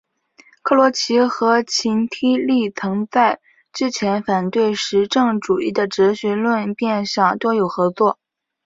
[0.63, 3.39] 克罗齐和秦梯利曾在
[3.71, 8.17] 之前反对实证主义的哲学论辩上多有合作。